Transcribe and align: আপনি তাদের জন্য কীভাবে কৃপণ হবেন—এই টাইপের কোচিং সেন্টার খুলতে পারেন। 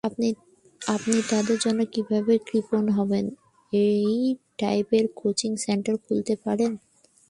আপনি 0.81 1.17
তাদের 1.29 1.57
জন্য 1.59 1.79
কীভাবে 1.93 2.33
কৃপণ 2.47 2.83
হবেন—এই 2.97 4.09
টাইপের 4.59 5.05
কোচিং 5.15 5.51
সেন্টার 5.57 5.95
খুলতে 6.05 6.33
পারেন। 6.45 6.71